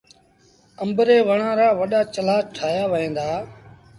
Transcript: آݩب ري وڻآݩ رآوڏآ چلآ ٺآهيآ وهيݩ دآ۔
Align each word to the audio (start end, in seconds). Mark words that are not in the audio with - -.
آݩب 0.81 0.97
ري 1.07 1.17
وڻآݩ 1.29 1.57
رآوڏآ 1.59 1.99
چلآ 2.13 2.37
ٺآهيآ 2.55 2.83
وهيݩ 2.91 3.15
دآ۔ 3.17 3.29